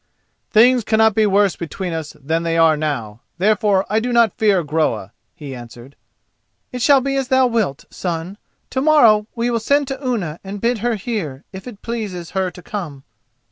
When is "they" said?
2.41-2.57